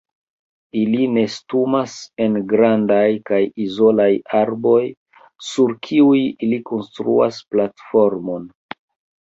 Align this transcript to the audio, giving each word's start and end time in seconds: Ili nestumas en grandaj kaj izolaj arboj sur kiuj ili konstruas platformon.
Ili 0.83 1.01
nestumas 1.17 1.97
en 2.25 2.39
grandaj 2.53 3.03
kaj 3.31 3.39
izolaj 3.65 4.09
arboj 4.39 4.81
sur 5.51 5.77
kiuj 5.89 6.19
ili 6.49 6.61
konstruas 6.71 7.43
platformon. 7.53 8.51